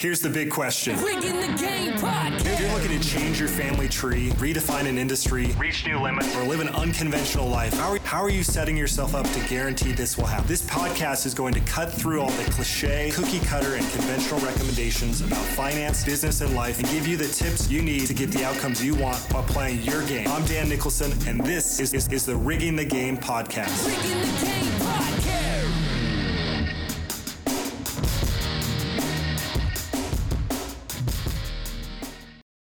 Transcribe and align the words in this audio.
Here's 0.00 0.20
the 0.20 0.30
big 0.30 0.48
question. 0.48 0.96
Rigging 1.02 1.40
the 1.40 1.58
Game 1.58 1.94
podcast. 1.94 2.46
If 2.46 2.60
you're 2.60 2.72
looking 2.72 2.96
to 2.96 3.04
change 3.04 3.40
your 3.40 3.48
family 3.48 3.88
tree, 3.88 4.28
redefine 4.34 4.86
an 4.86 4.96
industry, 4.96 5.46
reach 5.58 5.84
new 5.84 5.98
limits, 5.98 6.36
or 6.36 6.44
live 6.44 6.60
an 6.60 6.68
unconventional 6.68 7.48
life, 7.48 7.72
how 7.72 7.90
are, 7.90 7.98
how 8.04 8.22
are 8.22 8.30
you 8.30 8.44
setting 8.44 8.76
yourself 8.76 9.16
up 9.16 9.28
to 9.28 9.40
guarantee 9.48 9.90
this 9.90 10.16
will 10.16 10.26
happen? 10.26 10.46
This 10.46 10.62
podcast 10.62 11.26
is 11.26 11.34
going 11.34 11.52
to 11.54 11.60
cut 11.62 11.92
through 11.92 12.20
all 12.20 12.30
the 12.30 12.44
cliche, 12.44 13.10
cookie 13.12 13.40
cutter, 13.40 13.74
and 13.74 13.84
conventional 13.90 14.38
recommendations 14.38 15.20
about 15.20 15.44
finance, 15.44 16.04
business, 16.04 16.42
and 16.42 16.54
life 16.54 16.78
and 16.78 16.88
give 16.90 17.04
you 17.04 17.16
the 17.16 17.26
tips 17.26 17.68
you 17.68 17.82
need 17.82 18.06
to 18.06 18.14
get 18.14 18.30
the 18.30 18.44
outcomes 18.44 18.80
you 18.80 18.94
want 18.94 19.18
while 19.32 19.42
playing 19.42 19.82
your 19.82 20.06
game. 20.06 20.28
I'm 20.28 20.44
Dan 20.44 20.68
Nicholson, 20.68 21.10
and 21.26 21.40
this 21.40 21.80
is, 21.80 21.92
is, 21.92 22.06
is 22.12 22.24
the 22.24 22.36
Rigging 22.36 22.76
the 22.76 22.84
Game 22.84 23.18
podcast. 23.18 23.84
Rigging 23.84 24.20
the 24.20 24.46
Game 24.46 24.64
podcast. 24.64 24.67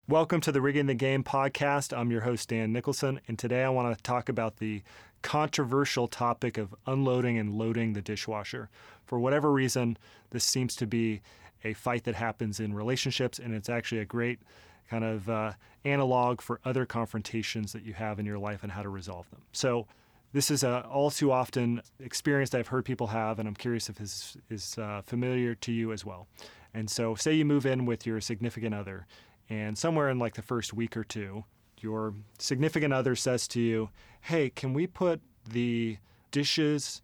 Welcome 0.09 0.41
to 0.43 0.53
the 0.53 0.61
Rigging 0.61 0.87
the 0.87 0.95
Game 0.95 1.25
podcast. 1.25 1.93
I'm 1.93 2.13
your 2.13 2.21
host, 2.21 2.51
Dan 2.51 2.73
Nicholson, 2.73 3.19
and 3.27 3.37
today 3.37 3.65
I 3.65 3.71
want 3.71 3.93
to 3.97 4.01
talk 4.05 4.29
about 4.29 4.59
the 4.59 4.85
controversial 5.23 6.07
topic 6.07 6.59
of 6.59 6.73
unloading 6.87 7.39
and 7.39 7.59
loading 7.59 7.93
the 7.93 8.01
dishwasher. 8.01 8.71
For 9.05 9.19
whatever 9.19 9.51
reason, 9.51 9.99
this 10.31 10.45
seems 10.45 10.77
to 10.77 10.87
be 10.87 11.23
a 11.65 11.73
fight 11.73 12.05
that 12.05 12.15
happens 12.15 12.61
in 12.61 12.73
relationships, 12.73 13.41
and 13.41 13.53
it's 13.53 13.69
actually 13.69 14.01
a 14.01 14.05
great 14.05 14.39
kind 14.89 15.03
of 15.03 15.29
uh, 15.29 15.53
analog 15.85 16.41
for 16.41 16.61
other 16.65 16.87
confrontations 16.87 17.73
that 17.73 17.83
you 17.83 17.95
have 17.95 18.21
in 18.21 18.27
your 18.27 18.39
life 18.39 18.63
and 18.63 18.71
how 18.71 18.83
to 18.83 18.89
resolve 18.89 19.29
them. 19.31 19.41
So, 19.51 19.89
this 20.33 20.53
is 20.53 20.63
a 20.63 20.87
all 20.87 21.11
too 21.11 21.33
often 21.33 21.83
experience 21.99 22.51
that 22.51 22.59
I've 22.59 22.69
heard 22.69 22.85
people 22.85 23.09
have, 23.09 23.41
and 23.41 23.49
I'm 23.49 23.57
curious 23.57 23.89
if 23.89 23.97
this 23.97 24.37
is 24.51 24.79
uh, 24.79 25.03
familiar 25.05 25.57
to 25.57 25.73
you 25.73 25.91
as 25.91 26.05
well. 26.05 26.29
And 26.73 26.89
so, 26.89 27.17
say 27.17 27.33
you 27.33 27.45
move 27.45 27.67
in 27.67 27.87
with 27.87 28.07
your 28.07 28.21
significant 28.21 28.73
other, 28.73 29.09
and 29.49 29.79
somewhere 29.79 30.11
in 30.11 30.19
like 30.19 30.35
the 30.35 30.43
first 30.43 30.73
week 30.73 30.97
or 30.97 31.05
two, 31.05 31.45
your 31.81 32.15
significant 32.39 32.93
other 32.93 33.15
says 33.15 33.47
to 33.49 33.61
you, 33.61 33.91
Hey, 34.23 34.51
can 34.51 34.73
we 34.73 34.87
put 34.87 35.21
the 35.49 35.99
dishes, 36.31 37.03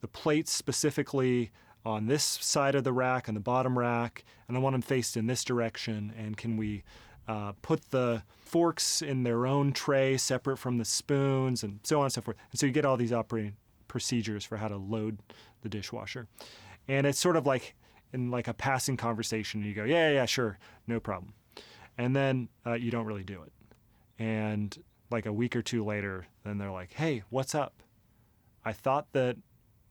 the 0.00 0.08
plates 0.08 0.52
specifically, 0.52 1.50
on 1.84 2.06
this 2.06 2.24
side 2.24 2.74
of 2.74 2.82
the 2.82 2.92
rack, 2.92 3.28
on 3.28 3.34
the 3.34 3.40
bottom 3.40 3.78
rack, 3.78 4.24
and 4.48 4.56
I 4.56 4.60
want 4.60 4.74
them 4.74 4.82
faced 4.82 5.16
in 5.16 5.26
this 5.26 5.44
direction? 5.44 6.12
And 6.18 6.36
can 6.36 6.56
we 6.56 6.82
uh, 7.28 7.52
put 7.62 7.90
the 7.90 8.22
forks 8.40 9.02
in 9.02 9.22
their 9.22 9.46
own 9.46 9.72
tray 9.72 10.16
separate 10.16 10.56
from 10.56 10.78
the 10.78 10.84
spoons, 10.84 11.62
and 11.62 11.80
so 11.82 11.98
on 11.98 12.06
and 12.06 12.12
so 12.12 12.22
forth? 12.22 12.36
And 12.50 12.58
so 12.58 12.66
you 12.66 12.72
get 12.72 12.84
all 12.84 12.96
these 12.96 13.12
operating 13.12 13.56
procedures 13.86 14.44
for 14.44 14.56
how 14.56 14.68
to 14.68 14.76
load 14.76 15.18
the 15.62 15.68
dishwasher. 15.68 16.26
And 16.88 17.06
it's 17.06 17.20
sort 17.20 17.36
of 17.36 17.46
like 17.46 17.74
in 18.12 18.30
like 18.30 18.48
a 18.48 18.54
passing 18.54 18.96
conversation, 18.96 19.62
you 19.62 19.74
go, 19.74 19.84
Yeah, 19.84 20.10
yeah, 20.10 20.24
sure, 20.24 20.58
no 20.86 20.98
problem 21.00 21.34
and 21.98 22.14
then 22.14 22.48
uh, 22.66 22.74
you 22.74 22.90
don't 22.90 23.06
really 23.06 23.24
do 23.24 23.42
it. 23.42 23.52
And 24.18 24.76
like 25.10 25.26
a 25.26 25.32
week 25.32 25.54
or 25.56 25.62
two 25.62 25.84
later, 25.84 26.26
then 26.44 26.58
they're 26.58 26.70
like, 26.70 26.92
"Hey, 26.92 27.22
what's 27.30 27.54
up? 27.54 27.82
I 28.64 28.72
thought 28.72 29.06
that 29.12 29.36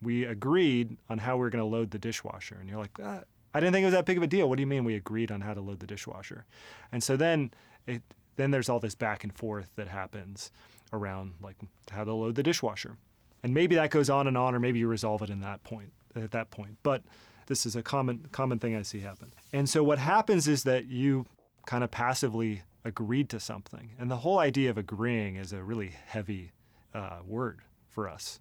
we 0.02 0.25
agreed 0.25 0.97
on 1.09 1.20
how 1.20 1.38
we 1.38 1.42
were 1.42 1.50
going 1.50 1.64
to 1.64 1.70
load 1.70 1.92
the 1.92 2.00
dishwasher." 2.00 2.58
And 2.59 2.70
you're 2.70 2.80
like, 2.80 2.97
ah, 3.02 3.22
"I 3.53 3.59
didn't 3.59 3.73
think 3.73 3.84
it 3.84 3.88
was 3.88 3.94
that 3.94 4.06
big 4.06 4.17
of 4.17 4.23
a 4.23 4.28
deal. 4.28 4.50
What 4.50 4.58
do 4.58 4.62
you 4.62 4.67
mean 4.67 4.84
we 4.84 4.95
agreed 4.95 5.31
on 5.31 5.42
how 5.42 5.53
to 5.53 5.62
load 5.62 5.80
the 5.80 5.88
dishwasher?" 5.88 6.45
And 6.92 7.03
so 7.03 7.16
then 7.16 7.52
it 7.88 8.02
then 8.36 8.52
there's 8.52 8.69
all 8.69 8.80
this 8.80 8.95
back 8.95 9.23
and 9.23 9.34
forth 9.34 9.69
that 9.75 9.88
happens 9.88 10.52
around 10.92 11.34
like 11.42 11.56
how 11.92 12.03
to 12.03 12.14
load 12.14 12.36
the 12.36 12.44
dishwasher. 12.44 12.97
And 13.44 13.53
maybe 13.53 13.75
that 13.75 13.92
goes 13.92 14.09
on 14.09 14.28
and 14.28 14.38
on 14.38 14.56
or 14.56 14.59
maybe 14.59 14.80
you 14.80 14.88
resolve 14.88 15.22
it 15.22 15.30
in 15.30 15.42
that 15.42 15.64
point 15.64 15.94
at 16.16 16.31
that 16.31 16.50
point. 16.52 16.78
But 16.84 17.03
this 17.47 17.66
is 17.66 17.75
a 17.75 17.84
common 17.84 18.28
common 18.31 18.59
thing 18.59 18.75
I 18.75 18.81
see 18.81 19.02
happen. 19.02 19.31
And 19.53 19.69
so 19.69 19.84
what 19.84 20.00
happens 20.00 20.47
is 20.47 20.64
that 20.64 20.88
you 20.88 21.25
kind 21.66 21.84
of 21.84 21.92
passively 21.92 22.64
agreed 22.84 23.30
to 23.30 23.40
something. 23.40 23.92
And 24.00 24.10
the 24.10 24.18
whole 24.18 24.40
idea 24.40 24.70
of 24.70 24.78
agreeing 24.78 25.36
is 25.36 25.54
a 25.54 25.64
really 25.64 25.94
heavy 26.06 26.52
uh, 26.94 27.20
word 27.26 27.62
for 27.90 28.08
us. 28.08 28.40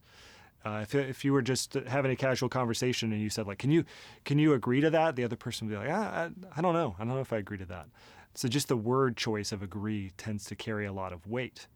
Uh, 0.65 0.81
if, 0.83 0.95
if 0.95 1.25
you 1.25 1.33
were 1.33 1.43
just 1.43 1.75
having 1.75 2.11
a 2.11 2.17
casual 2.17 2.49
conversation 2.49 3.13
and 3.13 3.21
you 3.21 3.29
said 3.29 3.47
like, 3.47 3.59
"Can 3.59 3.71
you 3.71 3.85
can 4.25 4.39
you 4.39 4.55
agree 4.55 4.81
to 4.81 4.91
that?" 4.91 5.15
The 5.15 5.25
other 5.25 5.37
person 5.37 5.67
would 5.67 5.75
be 5.75 5.79
like, 5.79 5.91
ah, 5.95 6.25
I, 6.25 6.31
I 6.57 6.63
don't 6.63 6.73
know. 6.73 6.97
I 6.99 7.05
don't 7.05 7.15
know 7.15 7.21
if 7.21 7.33
I 7.33 7.37
agree 7.39 7.59
to 7.59 7.67
that." 7.67 7.87
So 8.35 8.49
just 8.49 8.69
the 8.69 8.77
word 8.77 9.17
choice 9.17 9.53
of 9.53 9.63
agree 9.63 10.13
tends 10.17 10.47
to 10.47 10.57
carry 10.57 10.87
a 10.87 10.93
lot 10.93 11.13
of 11.13 11.27
weight, 11.27 11.67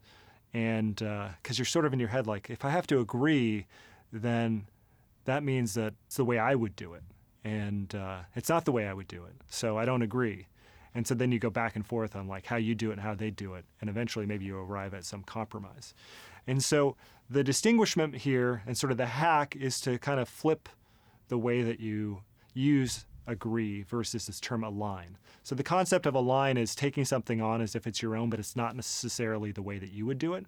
and 0.55 0.97
because 0.97 1.57
uh, 1.57 1.59
you're 1.59 1.67
sort 1.67 1.85
of 1.85 1.93
in 1.93 2.01
your 2.01 2.09
head 2.09 2.27
like, 2.27 2.49
if 2.49 2.65
I 2.65 2.71
have 2.71 2.87
to 2.89 3.01
agree, 3.01 3.67
then 4.11 4.67
that 5.27 5.43
means 5.43 5.75
that 5.75 5.93
it's 6.07 6.17
the 6.17 6.25
way 6.25 6.39
I 6.39 6.55
would 6.55 6.75
do 6.75 6.95
it, 6.95 7.03
and 7.45 7.95
uh, 7.95 8.21
it's 8.35 8.49
not 8.49 8.65
the 8.65 8.73
way 8.73 8.89
I 8.89 8.95
would 8.95 9.09
do 9.09 9.25
it. 9.25 9.35
So 9.49 9.77
I 9.77 9.85
don't 9.85 10.03
agree. 10.03 10.47
And 10.99 11.07
so 11.07 11.15
then 11.15 11.31
you 11.31 11.39
go 11.39 11.49
back 11.49 11.77
and 11.77 11.87
forth 11.87 12.17
on 12.17 12.27
like 12.27 12.47
how 12.47 12.57
you 12.57 12.75
do 12.75 12.91
it 12.91 12.95
and 12.95 13.03
how 13.03 13.15
they 13.15 13.31
do 13.31 13.55
it, 13.55 13.65
and 13.81 13.89
eventually 13.89 14.27
maybe 14.27 14.47
you 14.47 14.59
arrive 14.59 14.95
at 14.95 15.05
some 15.05 15.23
compromise. 15.23 15.95
And 16.49 16.61
so 16.61 16.97
the 17.31 17.45
distinguishment 17.45 18.17
here 18.17 18.65
and 18.67 18.77
sort 18.77 18.91
of 18.91 18.97
the 18.97 19.07
hack 19.07 19.55
is 19.55 19.81
to 19.83 19.97
kind 20.01 20.19
of 20.19 20.29
flip 20.29 20.69
the 21.29 21.39
way 21.39 21.63
that 21.63 21.79
you 21.79 22.23
use 22.53 23.07
agree 23.29 23.83
versus 23.83 24.27
this 24.27 24.41
term 24.41 24.65
align. 24.65 25.19
So 25.45 25.55
the 25.55 25.63
concept 25.63 26.05
of 26.05 26.17
align 26.17 26.57
is 26.57 26.75
taking 26.75 27.05
something 27.05 27.41
on 27.41 27.61
as 27.61 27.77
if 27.77 27.87
it's 27.87 28.03
your 28.03 28.17
own, 28.17 28.29
but 28.29 28.41
it's 28.41 28.57
not 28.57 28.75
necessarily 28.75 29.53
the 29.53 29.63
way 29.63 29.79
that 29.79 29.93
you 29.93 30.05
would 30.05 30.19
do 30.19 30.35
it. 30.35 30.47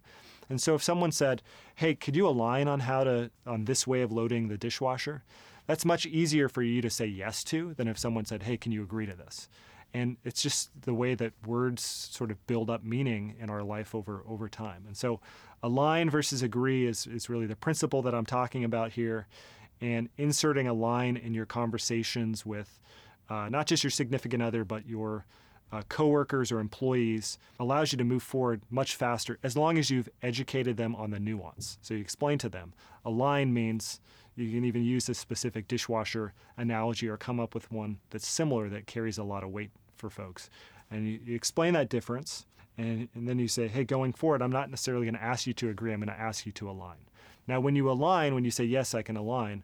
And 0.49 0.61
so 0.61 0.75
if 0.75 0.83
someone 0.83 1.13
said, 1.13 1.43
"Hey, 1.77 1.95
could 1.95 2.17
you 2.17 2.27
align 2.27 2.67
on 2.67 2.81
how 2.81 3.05
to 3.05 3.31
on 3.47 3.67
this 3.67 3.87
way 3.87 4.03
of 4.03 4.11
loading 4.11 4.49
the 4.49 4.59
dishwasher?" 4.59 5.23
That's 5.69 5.85
much 5.85 6.07
easier 6.07 6.49
for 6.49 6.63
you 6.63 6.83
to 6.83 6.91
say 6.91 7.07
yes 7.07 7.45
to 7.45 7.73
than 7.75 7.87
if 7.87 8.01
someone 8.01 8.25
said, 8.25 8.43
"Hey, 8.43 8.57
can 8.57 8.73
you 8.73 8.83
agree 8.83 9.07
to 9.07 9.15
this?" 9.15 9.49
And 9.93 10.17
it's 10.25 10.43
just 10.43 10.71
the 10.83 10.95
way 10.95 11.15
that 11.15 11.33
words 11.47 11.83
sort 11.83 12.31
of 12.31 12.47
build 12.47 12.71
up 12.71 12.85
meaning 12.85 13.35
in 13.41 13.51
our 13.51 13.63
life 13.63 13.95
over 13.95 14.23
over 14.29 14.49
time. 14.49 14.85
And 14.87 14.97
so, 14.97 15.21
align 15.63 16.11
versus 16.11 16.43
agree 16.43 16.87
is 16.87 17.07
is 17.07 17.29
really 17.29 17.47
the 17.47 17.57
principle 17.57 18.03
that 18.03 18.15
I'm 18.15 18.27
talking 18.27 18.65
about 18.65 18.93
here, 18.93 19.27
and 19.81 20.09
inserting 20.17 20.69
a 20.69 20.75
line 20.75 21.17
in 21.17 21.35
your 21.35 21.47
conversations 21.47 22.47
with 22.47 22.81
uh, 23.29 23.49
not 23.49 23.67
just 23.67 23.85
your 23.85 23.91
significant 23.91 24.43
other, 24.43 24.65
but 24.65 24.87
your 24.87 25.25
uh, 25.73 25.83
coworkers 25.89 26.51
or 26.51 26.59
employees 26.59 27.39
allows 27.59 27.93
you 27.93 27.99
to 27.99 28.05
move 28.05 28.23
forward 28.23 28.63
much 28.71 28.97
faster 28.97 29.39
as 29.43 29.57
long 29.57 29.79
as 29.79 29.91
you've 29.91 30.09
educated 30.23 30.77
them 30.77 30.95
on 30.97 31.11
the 31.11 31.21
nuance. 31.21 31.79
So 31.83 31.95
you 31.95 32.01
explain 32.01 32.39
to 32.39 32.49
them. 32.49 32.73
Align 33.05 33.53
means 33.55 34.01
you 34.37 34.51
can 34.51 34.65
even 34.65 34.85
use 34.85 35.09
a 35.09 35.15
specific 35.15 35.69
dishwasher 35.69 36.33
analogy 36.57 37.09
or 37.09 37.17
come 37.17 37.39
up 37.39 37.55
with 37.55 37.71
one 37.71 37.99
that's 38.11 38.27
similar 38.27 38.69
that 38.69 38.87
carries 38.87 39.19
a 39.19 39.25
lot 39.25 39.45
of 39.45 39.51
weight 39.51 39.71
for 39.97 40.11
folks. 40.11 40.51
And 40.91 41.07
you, 41.07 41.21
you 41.25 41.35
explain 41.35 41.75
that 41.75 41.89
difference, 41.89 42.47
and, 42.77 43.09
and 43.15 43.29
then 43.29 43.39
you 43.39 43.49
say, 43.49 43.69
hey, 43.69 43.85
going 43.85 44.13
forward, 44.13 44.43
I'm 44.43 44.51
not 44.51 44.71
necessarily 44.71 45.05
going 45.05 45.15
to 45.15 45.23
ask 45.23 45.47
you 45.47 45.53
to 45.55 45.69
agree, 45.69 45.93
I'm 45.93 46.01
going 46.01 46.09
to 46.09 46.21
ask 46.21 46.47
you 46.47 46.53
to 46.53 46.71
align. 46.71 46.97
Now, 47.47 47.61
when 47.61 47.77
you 47.77 47.91
align, 47.91 48.35
when 48.35 48.45
you 48.45 48.51
say, 48.51 48.65
yes, 48.65 48.95
I 48.95 49.03
can 49.03 49.17
align, 49.17 49.63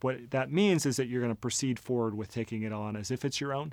what 0.00 0.30
that 0.30 0.50
means 0.50 0.84
is 0.86 0.96
that 0.96 1.06
you're 1.06 1.20
going 1.20 1.32
to 1.32 1.40
proceed 1.40 1.78
forward 1.78 2.16
with 2.16 2.30
taking 2.30 2.62
it 2.62 2.72
on 2.72 2.96
as 2.96 3.10
if 3.10 3.24
it's 3.24 3.40
your 3.40 3.54
own, 3.54 3.72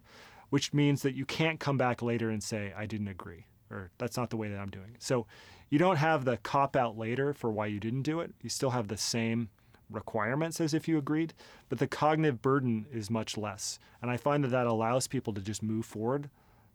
which 0.51 0.73
means 0.73 1.01
that 1.01 1.15
you 1.15 1.25
can't 1.25 1.59
come 1.59 1.77
back 1.77 2.01
later 2.01 2.29
and 2.29 2.43
say, 2.43 2.73
I 2.77 2.85
didn't 2.85 3.07
agree, 3.07 3.45
or 3.71 3.89
that's 3.97 4.17
not 4.17 4.29
the 4.29 4.37
way 4.37 4.49
that 4.49 4.59
I'm 4.59 4.69
doing 4.69 4.91
it. 4.93 5.01
So 5.01 5.25
you 5.69 5.79
don't 5.79 5.95
have 5.95 6.25
the 6.25 6.37
cop 6.37 6.75
out 6.75 6.97
later 6.97 7.33
for 7.33 7.49
why 7.49 7.67
you 7.67 7.79
didn't 7.79 8.01
do 8.01 8.19
it. 8.19 8.33
You 8.41 8.49
still 8.49 8.71
have 8.71 8.89
the 8.89 8.97
same 8.97 9.49
requirements 9.89 10.59
as 10.59 10.73
if 10.73 10.89
you 10.89 10.97
agreed, 10.97 11.33
but 11.69 11.79
the 11.79 11.87
cognitive 11.87 12.41
burden 12.41 12.85
is 12.91 13.09
much 13.09 13.37
less. 13.37 13.79
And 14.01 14.11
I 14.11 14.17
find 14.17 14.43
that 14.43 14.49
that 14.49 14.67
allows 14.67 15.07
people 15.07 15.33
to 15.33 15.41
just 15.41 15.63
move 15.63 15.85
forward 15.85 16.29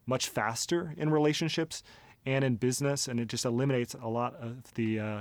much 0.07 0.29
faster 0.29 0.95
in 0.97 1.11
relationships 1.11 1.83
and 2.25 2.45
in 2.45 2.57
business, 2.57 3.07
and 3.07 3.21
it 3.21 3.29
just 3.29 3.45
eliminates 3.45 3.95
a 3.95 4.09
lot 4.09 4.35
of 4.37 4.73
the 4.75 4.99
uh, 4.99 5.21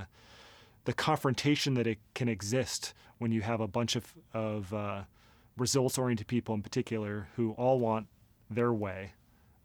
the 0.86 0.94
confrontation 0.94 1.74
that 1.74 1.88
it 1.88 1.98
can 2.14 2.30
exist 2.30 2.94
when 3.18 3.32
you 3.32 3.42
have 3.42 3.60
a 3.60 3.68
bunch 3.68 3.98
of 3.98 4.14
of 4.34 4.74
uh, 4.74 5.02
results 5.58 5.98
oriented 5.98 6.28
people 6.28 6.56
in 6.56 6.62
particular 6.62 7.28
who 7.36 7.52
all 7.52 7.80
want 7.80 8.08
their 8.50 8.74
way 8.74 9.14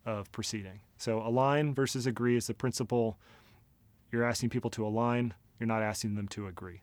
of 0.07 0.31
proceeding. 0.33 0.81
So 0.97 1.21
align 1.21 1.75
versus 1.75 2.07
agree 2.07 2.37
is 2.37 2.47
the 2.47 2.55
principle. 2.55 3.19
You're 4.11 4.25
asking 4.25 4.49
people 4.51 4.71
to 4.71 4.87
align. 4.87 5.35
You're 5.59 5.67
not 5.67 5.83
asking 5.83 6.15
them 6.15 6.29
to 6.29 6.47
agree. 6.47 6.81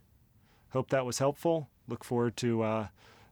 Hope 0.71 0.89
that 0.89 1.05
was 1.05 1.19
helpful. 1.19 1.69
Look 1.87 2.03
forward 2.03 2.35
to 2.37 2.63
uh, 2.63 2.87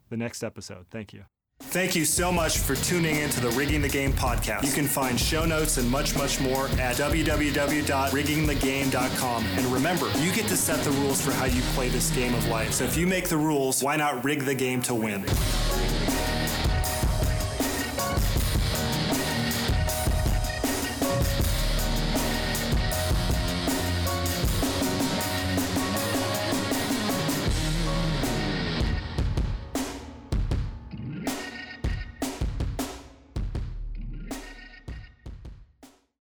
the 0.10 0.18
next 0.18 0.44
episode. 0.44 0.86
Thank 0.90 1.14
you. 1.14 1.26
Thank 1.62 1.96
you 1.96 2.04
so 2.04 2.34
much 2.34 2.58
for 2.58 2.76
tuning 2.76 3.16
in 3.16 3.30
to 3.30 3.40
the 3.40 3.50
Rigging 3.52 3.82
the 3.82 3.88
Game 3.90 4.12
podcast. 4.12 4.66
You 4.66 4.74
can 4.74 4.88
find 4.88 5.18
show 5.20 5.46
notes 5.46 5.78
and 5.78 5.90
much, 5.90 6.18
much 6.18 6.42
more 6.42 6.66
at 6.68 6.98
www.riggingthegame.com. 6.98 9.46
And 9.46 9.66
remember, 9.68 10.12
you 10.20 10.34
get 10.34 10.48
to 10.48 10.58
set 10.58 10.84
the 10.84 10.92
rules 10.92 11.22
for 11.22 11.32
how 11.32 11.46
you 11.46 11.62
play 11.74 11.88
this 11.90 12.12
game 12.12 12.36
of 12.36 12.46
life. 12.48 12.74
So 12.74 12.84
if 12.84 12.98
you 12.98 13.08
make 13.08 13.30
the 13.30 13.38
rules, 13.38 13.82
why 13.82 13.96
not 13.96 14.26
rig 14.26 14.44
the 14.44 14.56
game 14.56 14.82
to 14.84 14.94
win? 14.94 15.24